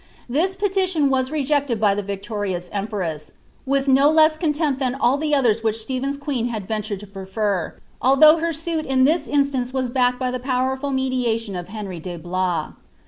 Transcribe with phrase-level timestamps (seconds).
[0.27, 3.29] This petition was rejected by llio victo liiiaa onpress,
[3.67, 7.05] with no less contempt than all the others which Ste phen's aii€Pn hod ventured to
[7.05, 11.99] prefer, although her suit in this instance naa liarkod by the powerful mediation of Henry
[11.99, 12.71] de Blois.